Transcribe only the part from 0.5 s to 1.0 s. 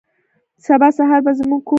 سبا